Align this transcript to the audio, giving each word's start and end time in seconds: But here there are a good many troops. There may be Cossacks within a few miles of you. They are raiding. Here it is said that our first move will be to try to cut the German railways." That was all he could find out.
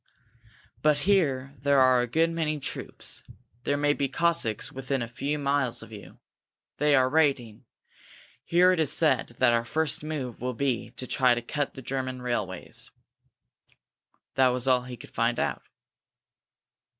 But 0.81 0.97
here 1.05 1.53
there 1.59 1.79
are 1.79 2.01
a 2.01 2.07
good 2.07 2.31
many 2.31 2.59
troops. 2.59 3.23
There 3.65 3.77
may 3.77 3.93
be 3.93 4.09
Cossacks 4.09 4.71
within 4.71 5.03
a 5.03 5.07
few 5.07 5.37
miles 5.37 5.83
of 5.83 5.91
you. 5.91 6.17
They 6.77 6.95
are 6.95 7.07
raiding. 7.07 7.65
Here 8.43 8.71
it 8.71 8.79
is 8.79 8.91
said 8.91 9.35
that 9.37 9.53
our 9.53 9.63
first 9.63 10.03
move 10.03 10.41
will 10.41 10.55
be 10.55 10.89
to 10.97 11.05
try 11.05 11.35
to 11.35 11.41
cut 11.43 11.75
the 11.75 11.83
German 11.83 12.23
railways." 12.23 12.89
That 14.33 14.47
was 14.47 14.67
all 14.67 14.85
he 14.85 14.97
could 14.97 15.11
find 15.13 15.37
out. 15.37 15.61